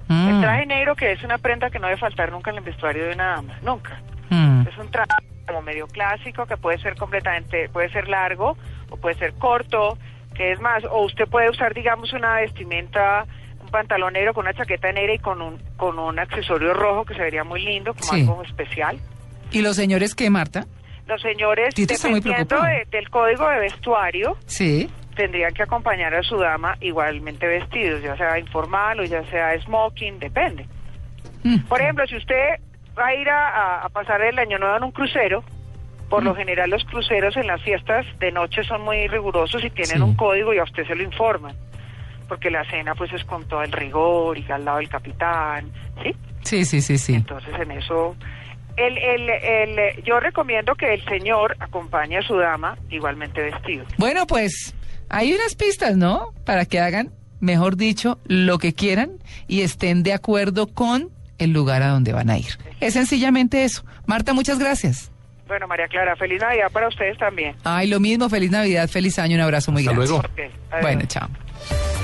Mm, 0.08 0.28
El 0.28 0.40
traje 0.40 0.66
negro 0.66 0.94
que 0.96 1.12
es 1.12 1.22
una 1.24 1.38
prenda 1.38 1.70
que 1.70 1.78
no 1.78 1.86
debe 1.88 1.98
faltar 1.98 2.30
nunca 2.30 2.50
en 2.50 2.58
el 2.58 2.62
vestuario 2.64 3.06
de 3.06 3.14
una 3.14 3.26
dama, 3.36 3.58
nunca. 3.62 4.00
mm. 4.30 4.66
Es 4.68 4.76
un 4.78 4.90
traje 4.90 5.08
como 5.46 5.62
medio 5.62 5.86
clásico 5.86 6.44
que 6.46 6.56
puede 6.56 6.78
ser 6.78 6.96
completamente, 6.96 7.68
puede 7.70 7.88
ser 7.90 8.08
largo 8.08 8.56
o 8.90 8.96
puede 8.96 9.14
ser 9.16 9.32
corto, 9.34 9.96
que 10.34 10.52
es 10.52 10.60
más, 10.60 10.84
o 10.84 11.04
usted 11.04 11.26
puede 11.28 11.48
usar, 11.48 11.72
digamos, 11.72 12.12
una 12.12 12.34
vestimenta, 12.36 13.24
un 13.62 13.68
pantalón 13.70 14.12
negro 14.12 14.34
con 14.34 14.44
una 14.44 14.52
chaqueta 14.54 14.92
negra 14.92 15.14
y 15.14 15.18
con 15.18 15.40
un, 15.40 15.58
con 15.76 15.98
un 15.98 16.18
accesorio 16.18 16.74
rojo 16.74 17.04
que 17.04 17.14
se 17.14 17.20
vería 17.22 17.44
muy 17.44 17.62
lindo, 17.64 17.94
como 17.94 18.12
Sí. 18.12 18.20
algo 18.20 18.42
especial. 18.42 18.98
¿Y 19.52 19.62
los 19.62 19.76
señores 19.76 20.14
qué, 20.14 20.28
Marta? 20.28 20.66
Los 21.06 21.22
señores, 21.22 21.74
dependiendo 21.74 22.60
de- 22.62 22.86
del 22.90 23.08
código 23.10 23.48
de 23.48 23.60
vestuario, 23.60 24.36
Sí. 24.46 24.90
tendrían 25.14 25.54
que 25.54 25.62
acompañar 25.62 26.14
a 26.14 26.22
su 26.22 26.36
dama 26.36 26.76
igualmente 26.80 27.46
vestidos, 27.46 28.02
ya 28.02 28.16
sea 28.16 28.38
informal 28.38 29.00
o 29.00 29.04
ya 29.04 29.24
sea 29.30 29.58
smoking, 29.60 30.18
depende. 30.18 30.66
Mm. 31.44 31.60
Por 31.68 31.80
ejemplo, 31.80 32.06
si 32.06 32.16
usted 32.16 32.56
va 32.98 33.06
a 33.06 33.14
ir 33.14 33.28
a, 33.28 33.48
a- 33.48 33.82
a 33.84 33.88
pasar 33.88 34.20
el 34.22 34.38
año 34.38 34.58
nuevo 34.58 34.76
en 34.76 34.82
un 34.84 34.90
crucero, 34.92 35.44
por 36.10 36.22
Mm. 36.22 36.26
lo 36.26 36.34
general 36.34 36.70
los 36.70 36.84
cruceros 36.84 37.36
en 37.36 37.46
las 37.46 37.62
fiestas 37.62 38.04
de 38.18 38.32
noche 38.32 38.64
son 38.64 38.82
muy 38.82 39.06
rigurosos 39.08 39.62
y 39.64 39.70
tienen 39.70 39.96
Sí. 39.98 40.02
un 40.02 40.14
código 40.16 40.52
y 40.54 40.58
a 40.58 40.64
usted 40.64 40.86
se 40.86 40.94
lo 40.96 41.02
informan, 41.04 41.54
porque 42.28 42.50
la 42.50 42.64
cena 42.64 42.94
pues 42.96 43.12
es 43.12 43.24
con 43.24 43.46
todo 43.48 43.62
el 43.62 43.70
rigor 43.72 44.36
y 44.38 44.44
al 44.50 44.64
lado 44.64 44.78
del 44.78 44.88
capitán, 44.88 45.70
¿sí? 46.02 46.14
Sí, 46.42 46.64
sí, 46.64 46.80
sí, 46.80 46.98
sí. 46.98 47.14
Entonces 47.14 47.54
en 47.58 47.70
eso, 47.72 48.16
el, 48.76 48.98
el, 48.98 49.30
el, 49.30 50.02
yo 50.04 50.20
recomiendo 50.20 50.74
que 50.74 50.94
el 50.94 51.04
señor 51.06 51.56
acompañe 51.60 52.18
a 52.18 52.22
su 52.22 52.36
dama 52.36 52.76
igualmente 52.90 53.40
vestido. 53.42 53.84
Bueno, 53.98 54.26
pues 54.26 54.74
hay 55.08 55.32
unas 55.32 55.54
pistas, 55.54 55.96
¿no? 55.96 56.32
Para 56.44 56.64
que 56.66 56.80
hagan, 56.80 57.12
mejor 57.40 57.76
dicho, 57.76 58.18
lo 58.26 58.58
que 58.58 58.74
quieran 58.74 59.12
y 59.48 59.62
estén 59.62 60.02
de 60.02 60.12
acuerdo 60.12 60.66
con 60.66 61.10
el 61.38 61.52
lugar 61.52 61.82
a 61.82 61.88
donde 61.88 62.12
van 62.12 62.30
a 62.30 62.38
ir. 62.38 62.58
Es 62.80 62.94
sencillamente 62.94 63.64
eso. 63.64 63.84
Marta, 64.06 64.32
muchas 64.32 64.58
gracias. 64.58 65.10
Bueno, 65.46 65.68
María 65.68 65.86
Clara, 65.86 66.16
feliz 66.16 66.40
Navidad 66.40 66.70
para 66.72 66.88
ustedes 66.88 67.16
también. 67.18 67.54
Ay, 67.62 67.86
lo 67.88 68.00
mismo, 68.00 68.28
feliz 68.28 68.50
Navidad, 68.50 68.88
feliz 68.88 69.18
año, 69.18 69.36
un 69.36 69.42
abrazo 69.42 69.70
muy 69.70 69.82
Hasta 69.82 69.92
grande. 69.92 70.08
luego. 70.08 70.26
Ok, 70.26 70.52
adiós. 70.70 70.82
Bueno, 70.82 71.02
chao. 71.06 71.95